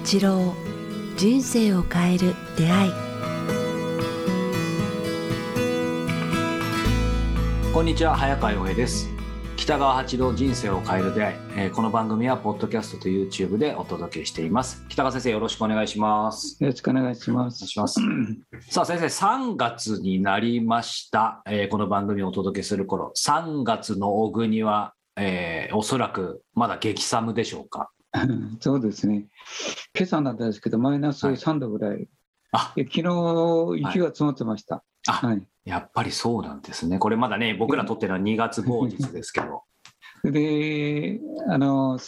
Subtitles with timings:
[0.00, 0.54] 八郎
[1.16, 2.92] 人生を変える出会い。
[7.72, 9.08] こんにちは早川洋平です。
[9.56, 14.84] 北川八郎人生を変える出会い、えーこの番組はポッドキャストと YouTube でお届けしています。
[14.88, 16.56] 北川先生よろしくお願いします。
[16.62, 17.66] よろしくお願いします。
[17.66, 18.00] します。
[18.70, 27.90] さあ先生3月になりました、えーこの番組をお届けする頃3月の小国は、えーおそらくまだ激寒でしょうか？
[28.60, 29.28] そうですね。
[29.94, 32.08] 今朝なんですけど、マイナスはい3度ぐらい。
[32.52, 34.82] あで昨日、雪が積もってました。
[35.06, 35.46] あはい。
[35.64, 39.64] やっぱりそうなんですねこれまだね僕らとってるのは2月某日ですけど
[40.24, 41.98] で、あの、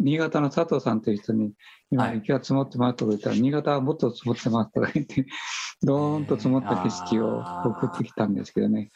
[0.00, 1.52] 新潟の佐藤さんという人に、
[1.90, 5.26] 今、はい雪が積もってますとか言ったら、新潟はもっと積もってますとか言って、
[5.82, 8.90] どーんと積もった景色を送ってきたんですけどね。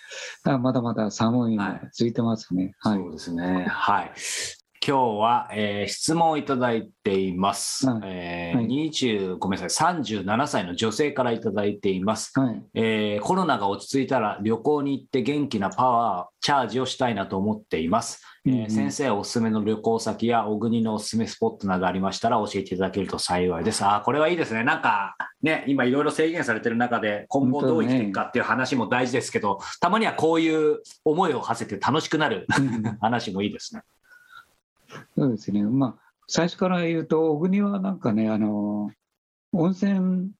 [0.44, 2.74] だまだまだ寒いのが続いてますね。
[2.80, 2.98] はい。
[2.98, 3.66] そうですね。
[3.68, 4.12] はい。
[4.88, 7.86] 今日は、えー質問をいただいています。
[7.86, 12.32] はいえーはい20ごめんなさい、37歳の女性からいただいています。
[12.40, 12.62] はい。
[12.72, 18.22] えーコロナが落ち着いたら旅行に行って元気なパワー、チャージをしたいなと思っています。
[18.46, 23.84] えー先生おすすめの旅行先や小国のおすすめスポットなどありましたら教えていただけると幸いです。
[23.84, 24.64] あーこれはいいですね。
[24.64, 33.82] なんかね、今いろいろ制限されてる中で今後どう生きていくかっていう話も大事ですけど、たまにはこういう思いを馳せて楽しくなるうん 話もいいですね。
[35.16, 35.62] そうですね。
[35.62, 38.90] まあ、最初から言うと、小国はなんかね、あの、
[39.52, 40.32] 温泉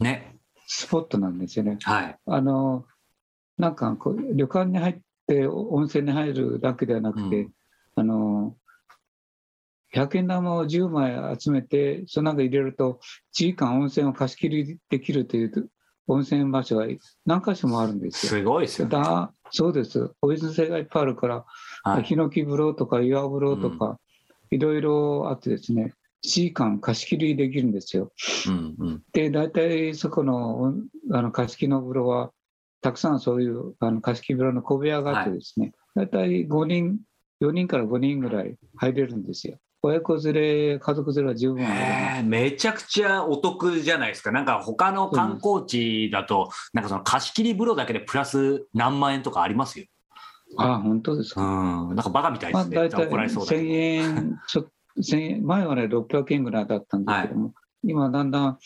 [0.00, 0.36] ね。
[0.66, 1.78] スポットなんですよね。
[1.82, 2.18] はい。
[2.26, 2.86] あの、
[3.58, 7.52] なんかこう、旅館に入って温泉に入るだけではなくて、うん
[7.96, 8.56] あの、
[9.92, 13.00] 100円玉を10枚集めて、その中に入れると、
[13.34, 15.70] 1時間温泉を貸し切りできるという
[16.10, 16.86] 温泉場所が
[17.24, 18.30] 何箇所もあるんですよ。
[18.30, 18.90] すごいですよね。
[18.90, 20.10] だそうです。
[20.20, 21.44] お水性がいっぱいあるから、
[21.84, 22.02] はい。
[22.02, 23.98] ヒノキ風呂とか岩風呂とか、
[24.50, 25.94] いろいろあってですね、
[26.24, 28.12] 1時間貸し切りできるんですよ。
[28.48, 29.02] うんうん。
[29.12, 30.74] で、大体そこのお
[31.12, 32.32] あの貸し切りの風呂は、
[32.82, 36.98] たくさんそういうあの貸し切り風呂の小部屋があってですね、大体5人、
[37.40, 39.58] 4人から5人ぐらい入れるんですよ。
[39.82, 41.64] 親子連れ、家族連れは十分
[42.28, 44.30] めちゃくちゃお得じゃないですか。
[44.30, 49.86] なんか他の観光地だと、なんかその貸し切り風呂だけでプラス何万円とかありますよ。
[50.58, 51.42] ああ、本当ですうか。
[51.42, 51.94] ん。
[51.94, 52.76] なんかバカみたいまあ、ですね。
[52.76, 53.74] 大体怒られそうだけ1000ど。
[53.74, 54.66] 円ちょ、
[54.98, 58.58] 1000円、前はね、600円ぐらいだったんですけども、今だんだん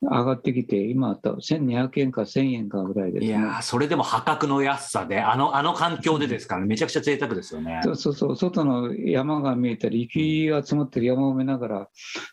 [0.00, 3.26] 上がってきて、今だと1200円か1000円かぐらいですね。
[3.26, 7.80] いやーそれでも破格の安さで、あの、あの環境でですから、ね、めちゃくちゃ贅沢ですよね。
[7.82, 11.88] そうそうそう、外の山が見えたり、雪が積もってる山を見ながら、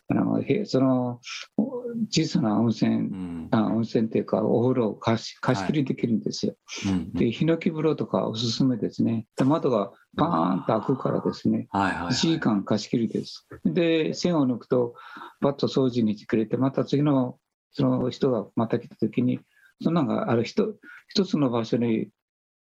[0.08, 1.20] あのへその
[1.56, 3.48] お小さな温泉、うん。
[3.50, 6.54] あ温泉っていうか、お風呂を貸し貸し切りできるんですよ。
[6.86, 9.26] うんで、ヒノキ風呂とかおすすめですね。
[9.36, 12.40] で窓がパーンと開くからですね、はいはい、は1時い。
[12.40, 13.46] 間貸し切りです。
[13.64, 14.94] で、線を抜くと、
[15.40, 17.38] バッと掃除にしてくれて、また次の
[17.72, 19.40] その人がまた来た時に、
[19.82, 20.76] そのなんかある一
[21.08, 22.08] 一つの場所に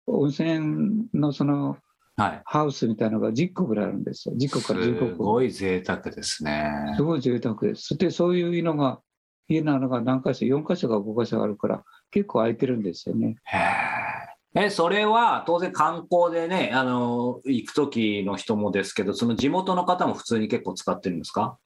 [0.07, 1.79] 温泉のその
[2.17, 2.43] はい。
[2.45, 4.37] ハウスみたいなのが10個ぐらいあるんですよ。
[4.37, 5.25] 10個からす15個。
[5.25, 7.03] ごい贅沢ですねす。
[7.03, 7.83] ごい贅沢です。
[7.89, 9.01] そしてそういうのが、
[9.49, 11.83] 家なのが何箇所、4箇所か5箇所あるから、
[12.13, 13.35] 結構空いてるんですよね。
[14.55, 21.59] え、それは当然観光でね、あの、行く時の人もですけど、その地元の方も普通に結構使ってるんですか？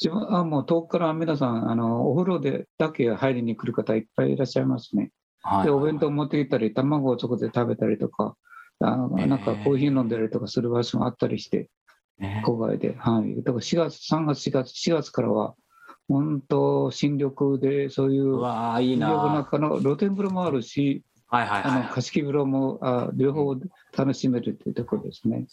[0.00, 5.10] 自分はもう遠くから皆さん、あのお風呂でだけ入りに来る方いっぱいいらっしゃいますね。
[5.42, 5.64] はい。
[5.64, 8.36] で、お弁当持ってきたり、卵をそこで食べたりとか、
[8.80, 11.68] あのなんかコーヒー飲んだりとかする場所があったりして、
[12.18, 12.94] ね郊外で。
[12.96, 13.36] はい。
[13.42, 15.54] だから4月、3月、4月、4月からは、
[16.08, 21.88] 本当、新緑で、そういう新な緑の中の露天風呂もあるし、はいはいあのはい。
[21.88, 23.54] 貸し切り風呂もあ両方
[23.96, 25.46] 楽しめるというところですね。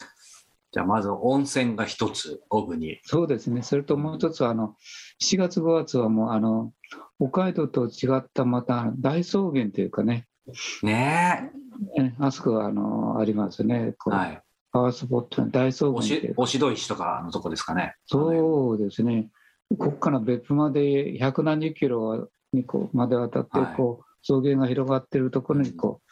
[0.75, 2.99] じゃあまず温泉が一つ、オブに。
[3.05, 3.61] そうですね。
[3.61, 4.75] それともう一つは、あの、
[5.23, 6.73] 4月、5月はもう、あの、
[7.17, 10.27] 北海道と違ったまた大草原というかね、
[10.83, 11.49] ね
[11.97, 13.87] えあそこはあのありますね。
[13.91, 13.93] え。
[13.93, 14.41] こうはい。
[14.73, 17.95] パワースポットの大草原おしおしど石とかのとこですかね。
[18.05, 19.29] そうですね。
[19.79, 26.11] ここから別府まで百何十キロにこうまで渡ってはいこう、草原が広がってるところにこう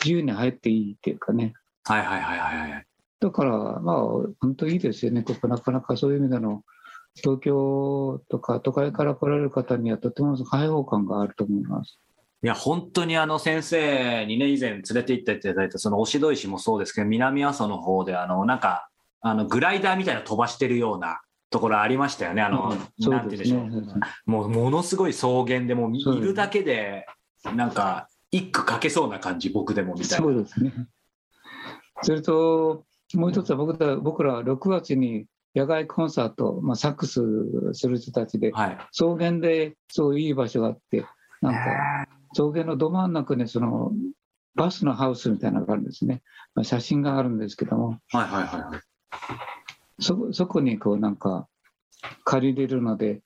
[0.00, 1.54] 自由に入っていいっていうかね。
[1.82, 2.86] はいはいはいはいはい。
[3.20, 3.96] だから、まあ、
[4.40, 5.22] 本当いいですよね。
[5.22, 6.62] ここなかなかそういう意味での
[7.14, 11.98] 東京とか都会から来られる方にはとても開放感があると思います。
[12.42, 18.88] いや、本当にあの先生にね、以前連れて行っていただいた、そのおしど石もそうですけど、南阿蘇の方で、あの、なんか、
[19.22, 22.42] あの、グライダーみたいなの飛ばしてるようなところありましたよね。
[22.42, 23.98] あの、そなんて言うんでしょう。
[23.98, 24.00] ね。
[24.26, 27.06] もう、ものすごい草原で、もう見るだけで、
[27.54, 30.24] なんか、一句書けそうな感じ、僕でもみたいな。
[30.24, 30.72] そうですね。
[32.02, 32.84] それと、
[33.14, 37.22] もう一つは僕ら僕ら6月に野外コンサート、まあ、サックス
[37.72, 38.78] する人たちで、はい。
[38.92, 41.06] 草原でそういい場所があって、
[41.40, 43.92] なんか草原のど真ん中にその
[44.54, 46.22] バスのハウスみたいなのがあるんですね。
[46.54, 48.80] まあ、写真があるんですけども、はいはいはいはい。
[49.98, 51.48] そそこにこうなんか
[52.24, 53.22] 借りれるので、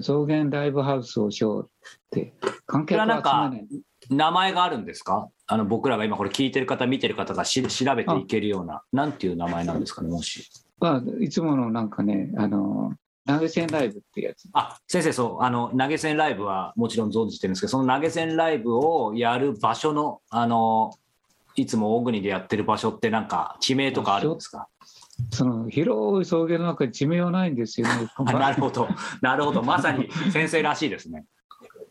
[0.00, 1.68] 草原ライブハウスをしようっ
[2.10, 2.34] て、
[2.66, 3.66] 観客は集まらない。
[4.10, 5.28] 名前があるんですか？
[5.46, 10.48] あの僕らが今これ聞いてる方見てる方がし調べていけるようななんていう名前なんですかねもし。
[10.80, 12.94] まあ、いつものなんかね、あの
[13.26, 14.48] 投げ銭ライブってやつ。
[14.52, 15.44] あ先生そう。
[15.44, 20.92] あの投げ銭ライブはもちろん存じてるんですけどその投げ銭ライブをやる場所のあの
[21.54, 24.66] いつも大国でやってる場所ってなんか地名とかあるんですか？
[25.30, 28.08] その広い草原の中に地名はないんですよね。
[28.16, 28.88] あなるほど。
[29.20, 29.62] なるほど。
[29.62, 31.24] まさに先生らしいですね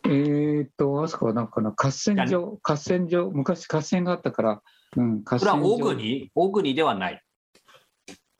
[0.04, 4.62] えーっと、あそこはなんかな、合戦場、合戦場、昔合戦があったから、
[4.96, 5.76] うん、合それは戦場。
[5.76, 6.30] 大国？
[6.34, 7.22] 大国ではない？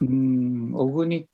[0.00, 1.26] うん、小国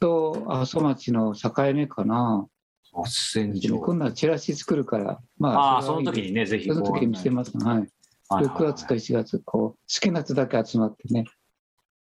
[0.00, 2.46] と阿蘇町の境目かな。
[2.92, 7.56] 合戦場今度はチラシ作るから、まああその時にねぜひその時に見せます。
[7.58, 7.66] はい。
[7.66, 7.90] はいはい
[8.28, 11.26] 6月か7月、こう、好きな人だけ集まってね、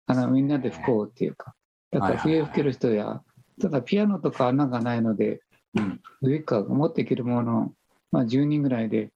[0.06, 1.54] あのみんなで吹こうっていうか、
[1.90, 3.20] だから笛吹ける人や、
[3.60, 5.42] ただピアノとか穴がないので、
[5.74, 6.00] うん。
[6.22, 7.72] 上から持っていけるもの、
[8.10, 9.10] まあ、10人ぐらいで、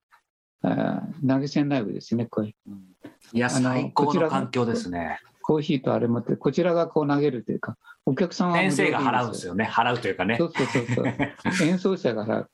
[0.62, 2.48] あー投げ銭ライブですね、これ。
[3.32, 5.20] いやあの最高こちらがの環境ですね。
[5.42, 9.64] コーヒーとあれ持って、こちらがこう投げるというか、お客さんは先生が払うんですよね。
[9.70, 10.36] 払うというかね。
[10.36, 11.06] そうそうそうそう。
[11.66, 12.50] 演奏者が払う。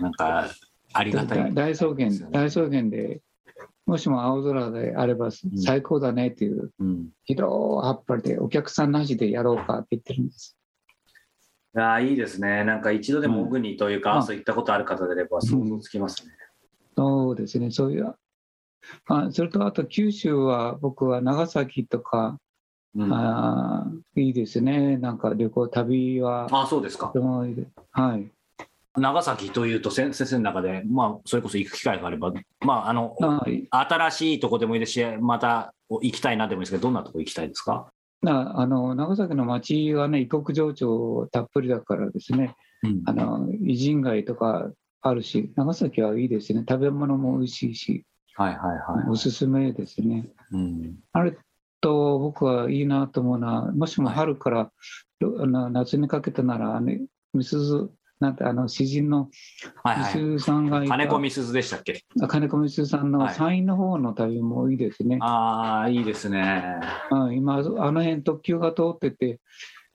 [0.00, 0.48] なんか
[0.92, 3.20] ありがたい大草原大草原で、
[3.86, 7.10] もしも青空であれば最高だねっていう、うん。
[7.24, 10.56] 広い葉っぱでお客さんなしでやろうかって言ってるんです。
[11.76, 12.64] ああいいですね。
[12.64, 16.32] なんか一度でも小国というか、うんそういったことある方であれば想像つきますね。
[16.96, 18.14] そうですね、そういう。
[19.06, 22.38] あそれとあと九州は僕は長崎とか、
[22.94, 23.86] うん、あ
[24.16, 27.12] いいですね、なんか旅行、旅はあそうですか
[27.92, 28.30] はい。
[28.96, 33.40] 長崎というと先先生の中で、まあ、それこそ行く機会があれば、まあ、あのな
[33.70, 43.02] 新しいとこでもいいですし、また行きたいなでもいいですけど、どんなとこ行きたいですか、なあの長崎の町はね、異国情緒たっぷりだからですね、うん。
[43.06, 44.70] あの偉人街とか
[45.00, 49.10] あるし、長崎はいいですね、食べ物も美味しいし、はいはいはい。
[49.10, 50.28] おすすめですね。
[50.52, 50.98] うん。
[51.12, 51.36] あれ
[51.80, 54.70] と僕はいいなと思うのは、もしも春から、あ
[55.46, 57.02] の夏にかけてなら、ね、
[57.34, 57.90] みすず、
[58.20, 59.30] なんてあの詩人の
[59.84, 60.04] み
[60.38, 62.04] すさんがいた、金子みすずでしたっけ？
[62.22, 65.18] あ金子みすずさんのはい山陰の方の旅もいいですね。
[65.22, 66.62] ああ、いいですね。
[67.10, 69.38] うん今、あの辺特急が通ってて、うん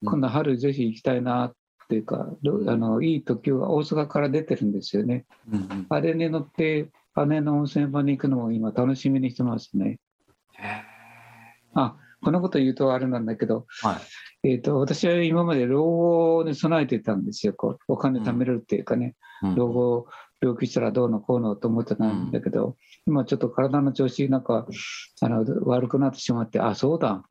[0.08, 1.54] 今度春ぜひ行きたいなっ
[1.88, 5.26] ていうか、どあのいい特急が大阪から出てるんですよね。
[5.52, 6.90] うんうんあれに乗って、
[7.28, 10.00] 姉の温泉場に行くのも今楽しみにしてますね。
[10.58, 10.84] へ
[11.76, 13.98] あ、このこと言うとあれなんだけど、ーはい
[14.46, 19.56] えー、と私は今まで老後に備えてたんですよ、こうお金貯めれるっていうかね、うん。
[19.56, 20.08] 老後、
[20.40, 22.76] 病気したらどうのこうのと思ってたんだけど、
[23.08, 24.68] 今ちょっと体の調子なんか
[25.22, 27.24] あの悪くなってしまって、あ、そうだ、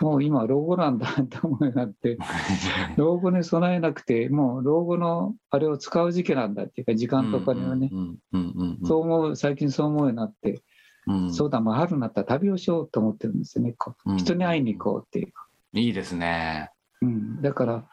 [0.00, 2.16] もう今、老後なんだと思うようになって、
[2.96, 10.62] 老後に備えなくて、もう老後のあれを使う時期なんだっていうか、時間とかにはね、うんうんうんうんそう思う、最近そう思うようになって、
[11.06, 11.32] うん。
[11.32, 14.18] そうだ、まあ、春になったら旅をしようと思ってるんですよね、こううん。
[14.18, 15.48] 人に会いに行こうっていうか。
[15.74, 16.70] いいですね。
[17.00, 17.84] うん、だから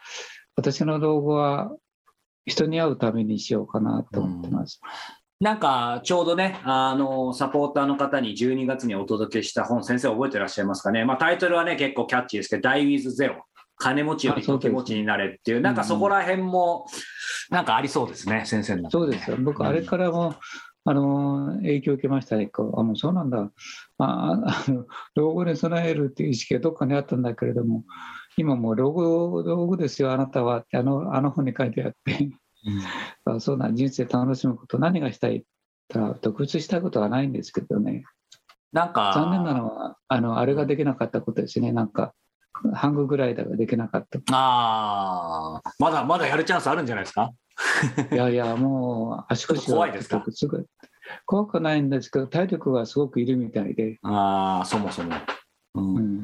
[0.56, 1.72] 私の老後は
[2.46, 4.82] 人に会うためにしようかなと思ってます。
[5.40, 13.46] なんかちょうどね、あのサポーターの方に12月にお届けした本、先生覚えてらっしゃいますかね、まあ、タイトルはね、結構キャッチーですけど、ダイ・ウィズ・ゼロ、
[13.78, 16.88] 金持ちより時持ちになれっていう、なんかそこら辺も、
[17.50, 19.38] なんかありそうですね、先生の中そうですよ。
[19.40, 20.36] 僕、あれからも、
[20.90, 22.48] あの影響を受けましたね。
[22.48, 23.52] こうあ、もうそうなんだ。
[24.00, 27.84] あ あの老後に備えるっていう意識がどっかにあったんだけれども、
[28.38, 32.32] 今もう老後、老後ですよ、あなたはって、あの、あの本に書いてあって、
[33.26, 35.46] あそうなん、人生楽しむこと、何がしたい
[35.90, 38.04] たら、特別したいことはないんですけどね。
[38.74, 41.72] なんか、残念なのは、あの、あれができなかったことですね。
[41.72, 42.14] なんか、
[42.74, 44.20] ハンググライダーができなかった。
[44.32, 47.32] あーまだまだやるチャンスあるんじゃないですか？
[48.12, 50.24] いやいや、もう足腰怖いですか？
[51.26, 55.16] 怖くないんですけど、体力がすごくいるみたいで、あーそもそも。
[55.76, 55.96] うん。
[55.96, 56.24] うん、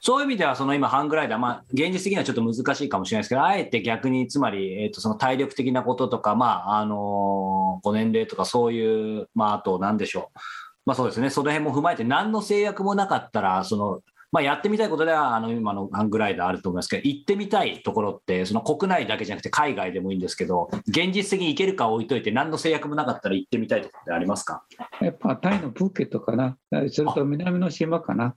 [0.00, 10.38] そういう意味では、その今、ハングライダー、まあ、現実的にはちょっと難しいかもしれないですけど、あえて逆に、つまり、えー、とその体力的なこととか、まああのーご年齢とか、そういう、まあ、あと、なんでしょう、
[10.86, 14.00] まあ、そうですね、その辺も踏まえて、何の制約もなかったら、その
[14.32, 24.62] まあ、やってみたいことでは、あの今のハングライダーあると思いますけど、行ってみたいところって、その国内だけじゃなくて、海外でもいいんですけど、現実的に行けるか置いといて、何の制約もなかったら行ってみたいところってありますか？
[25.00, 26.56] やっぱタイのプーケットかな、
[26.90, 28.36] それと南の島かな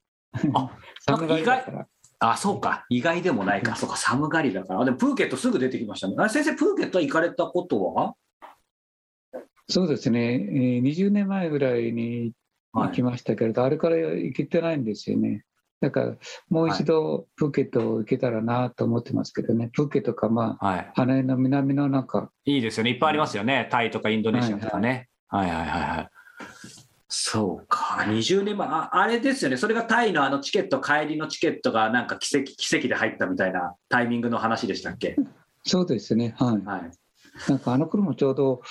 [0.56, 0.72] あ。
[2.20, 2.86] あ、そうか。
[2.90, 3.76] 意外でもないか。
[3.76, 3.98] そうか。
[3.98, 4.82] 寒がりだから。
[4.82, 6.16] あでもプーケットすぐ出てきましたね。
[6.18, 8.16] あ先生、プーケット行かれたことは？
[9.70, 12.32] そうですね、えー20年前ぐらいに
[12.74, 15.44] 行きましたけれど、あれから行けてないんですよね。
[15.84, 16.16] だから、
[16.50, 20.92] もう一度プーケット行けたらなと思ってますけどね、プーケットか、まあ、はい。
[20.96, 22.92] 花江の南のなんか、いいですよね。
[22.92, 23.68] いっぱいありますよね。
[23.70, 25.10] タイとかインドネシアとかね。
[25.28, 26.10] はいはいはいはい。
[27.10, 28.06] そうか。
[28.08, 28.66] 20年前。
[28.66, 29.58] ああれですよね。
[29.58, 35.18] それがタイのあのチケット、帰りのチケットがなんか奇跡、奇跡で入ったみたいなタイミングの話でしたっけ？
[35.66, 36.66] そうですね、はい。
[36.66, 36.92] はい。
[37.50, 38.62] なんかあの頃もちょうど、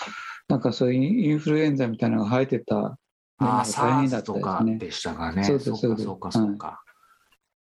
[0.48, 2.96] なんかそういうインフルエンザみたいなのが生えてた、
[3.38, 4.76] ああ、大変だったですね。
[4.76, 5.44] でしたかね。
[5.44, 6.82] そうですそうか、そうですそうか、そうか。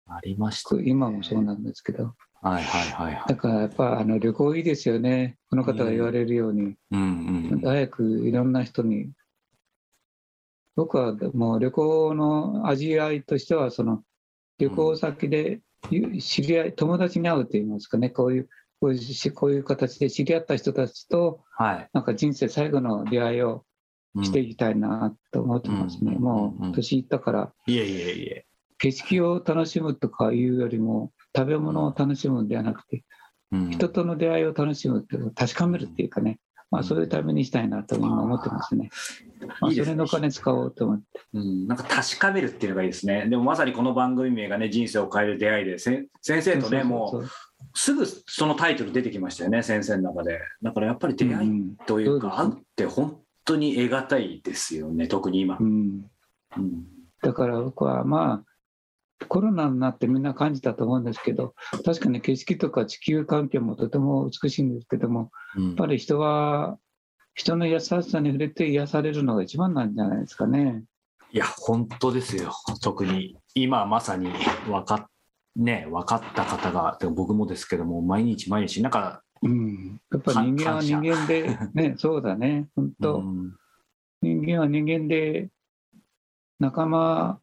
[0.09, 0.85] ありました、ね。
[0.87, 3.29] 今もそうなんですけど、はいはいはいはい。
[3.29, 7.61] だからやっぱあの旅行いいですよね、この方が言われるように、うんうん。
[7.61, 9.11] 早くいろんな人に、
[10.77, 14.03] 僕はもう旅行の味わいとしては、その
[14.59, 15.61] 旅行先で
[15.91, 18.49] ゆ知り合い、友達に会うといいますかね、こういう、
[18.81, 21.91] こういうしこういう形で知り合った人たちと、はい。
[21.93, 23.65] なんか人生最後の出会いを
[24.15, 26.15] うんしていきたいなと思ってますね。
[26.15, 28.46] うんもうんうんう年いったから、いえいえいえ。
[28.79, 33.05] 景色を楽しむとかいうよりも、食べ物を楽しむんではなくて、
[33.53, 36.41] うん人との出会いを楽しむっていう確かめるっていうかね、
[36.71, 38.91] まあ、そういうためにしたいなと今思ってますね。
[39.61, 41.05] まあ、それの金使おうと思って。
[41.33, 43.27] うん、なんか確かめるっていうのがいいですね。
[43.29, 47.29] でもまさにこの番組名がね、人生を変える出会いで、せ先生とね、もそうう
[47.75, 50.41] すぐそのタイトル出てきましたよね、先生の中で。
[50.61, 55.63] だからやっぱり出会いうんというか、うですって本当に得難いですよね、特に今う。
[55.63, 56.05] ん、
[56.57, 56.85] うん
[57.23, 58.56] だから僕はまあ、
[59.29, 61.55] コロナになってみんな感じたと思うんですけど、
[61.85, 65.67] 確かに景色とか地球環境もとても美しいんですけども、うん。
[65.69, 66.79] やっぱり人は、
[67.35, 70.85] 人の優しさに触れて癒されるのが一番なんじゃないですかね。
[71.33, 74.31] いや、本当ですよ、特に今まさに
[74.67, 75.07] 分かっ,、
[75.57, 83.57] ね、分かった方が、でも僕もですけども、毎日毎日、なんか、うん、やっぱ人間は人間で、ね、そうだね、本当、うん。
[84.23, 85.51] 人間は人間で、
[86.59, 87.39] 仲間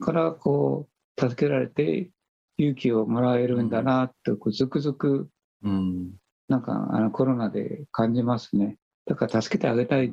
[0.00, 2.10] からこう、助けられて、
[2.56, 5.28] 勇気をもらえるんだなって、こうずくずく、
[5.62, 6.12] うん
[6.46, 8.76] なんかあのコロナで感じますね。
[9.06, 10.12] だから助けてあげたい、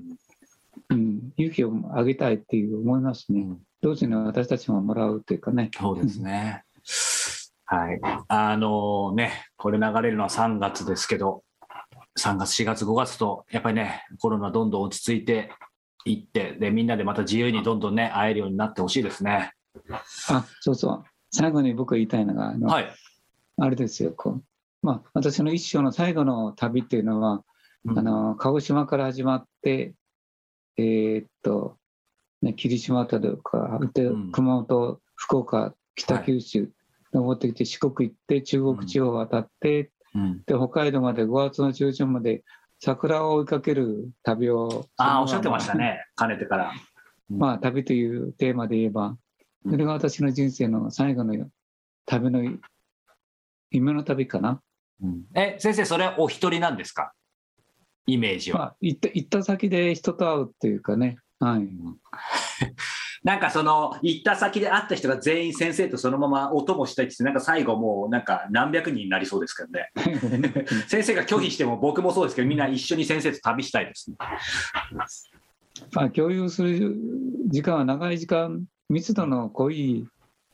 [0.90, 3.42] うん、勇気をあげたいっていう思いますね。
[3.42, 5.72] うん同時に私たちももらうというかね。
[5.76, 6.64] そうですね。
[7.66, 8.00] はい。
[8.28, 11.44] あのね、これ流れるのは3月ですけど、
[12.20, 15.52] 3月、4月、5月と、やっぱりね、コロナどんどん落ち着いて
[16.06, 19.54] いって、で、みんなでまた自由にどんどんね、会えるようになってほしいですね。
[20.30, 21.04] あ、そうそう。
[21.32, 22.94] 最後に僕が言いたいのが、あのはい。
[23.58, 24.44] あれですよ、こう。
[24.82, 27.44] まあ、私の一生の最後の旅っていうのは、
[27.86, 29.96] うんあの鹿児島から始まって、
[30.78, 31.78] えーっと、
[32.44, 36.70] ね、霧島とか、でうん熊本、福岡、北九州、
[37.12, 42.44] 登ってきて、四国行って、中国地方渡って、うんで北海道まで5月の中旬まで
[42.80, 45.74] 桜を追いかける旅を、ああ、おっしゃってました。
[45.76, 46.74] ね、かねてから。
[47.30, 49.18] まあ、旅というテーマで言えば、うん
[49.70, 51.34] それが私の人生の最後の
[52.06, 52.42] 旅の
[53.70, 54.62] 夢の旅かな。
[55.02, 55.24] うん。
[55.36, 57.14] え、先生、それはお一人なんですか？
[58.08, 58.58] イメージは。
[58.60, 61.70] まあ、行った行った先で人と会うっていうかね、はい、
[63.24, 69.92] なんかその行った先で会った人が全員先生とそのままお供したいって言ってなんか最後もうなんか何百人になりそうですけどね。
[70.90, 74.18] 先生が拒否しても僕もそうですけどみんな一緒に先生と旅したいですね。
[75.94, 76.98] まあ、共有する
[77.48, 80.06] 時間は長い時間、密度の濃い、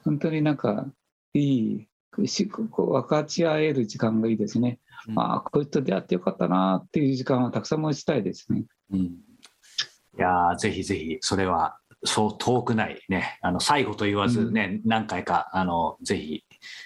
[0.03, 0.85] 本当になんか
[1.33, 4.79] いい、分かち合える時間がいいですね。
[5.15, 8.65] ああ、こういう人出会ってよかったなっていう時間はたくさん持ちたいですね。
[8.91, 16.43] うんいやーぜひぜひそれはそう遠くないねあの最後と言わずね、何回かあのぜひ、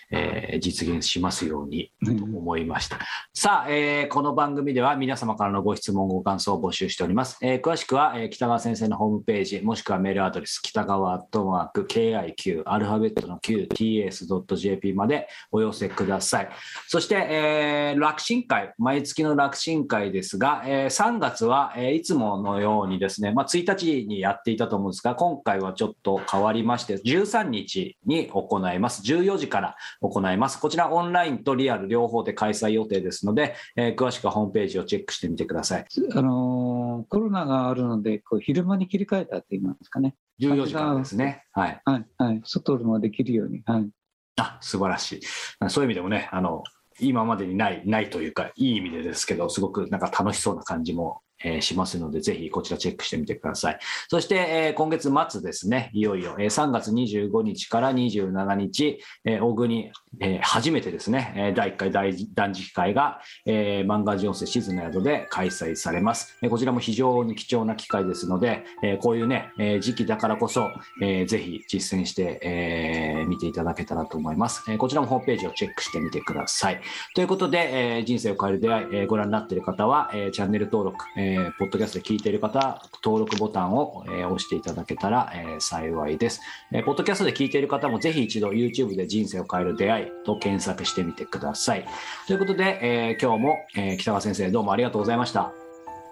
[0.10, 3.00] えー実現しますようにと思いました。
[3.34, 7.38] さあ、えーこの番組では皆様からのご質問、ご感想を募集しております。
[7.42, 16.50] えー詳しくは、えー北川先生のホームページ、もしくはメールアドレス、北川アットマーク KIQ、アルファベットの QTS.jp までお寄せください。
[16.88, 29.02] そして、えー楽神会、毎月の楽神会ですが、えー3月は、えーいつものようにですね、まあ、1日にやっていたと思うんですが、今回はちょっと変わりまして、13日に行います。
[29.04, 29.71] 14時から
[30.01, 30.60] 行います。
[30.60, 35.86] こちらオンラインとリアル両方で開催予定ですので、えー詳しくはホームページをチェックしてみてください。
[36.13, 40.16] あのーコロナがあるので、こう昼間に切り替えたって言いますかね。
[40.40, 41.46] 14時からですね。
[41.51, 41.82] はい。
[41.86, 43.62] はい、はい、外でもできるように。
[43.66, 43.90] はい、
[44.38, 45.70] あ、素晴らしい。
[45.70, 46.63] そういう意味でもね、あの、
[47.00, 53.80] 今までにない、ないというか、いい意味でですけど、すごくなんか楽しそうな感じも、えしますので、ぜひこちらチェックしてみてください。
[54.08, 70.70] そして、え今月末ですね、いよいよ、え3月25日から27日、えー小国えー初めてですね、えー第1回大断食会が、えー漫画人生シーズンの宿で開催されます、えーこちらも非常に貴重な機会ですので、えーこういうね、えー時期だからこそ、
[71.01, 76.82] えーぜひ実践して、えー見ていただけたらと思います、えーこちらもホームページをチェックしてみてください。
[77.15, 86.41] ということで、えー人生を変える出会い、えーご覧になっている方は、えーチャンネル登録、えーポッドキャストで聞いている方は、登録ボタンを、えー押していただけたら、えー幸いです。
[86.74, 91.86] えーポッドキャストで聞いている方も、ぜひ一度 YouTube で人生を変える出会いいと検索してみてください。
[92.27, 95.51] ということで、えー今日も、えー北川先生、どうもありがとうございました。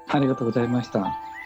[0.08, 1.39] ありがとうございました。